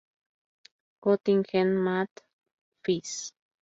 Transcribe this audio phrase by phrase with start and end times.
[1.03, 3.13] Göttingen, Math.-Phys.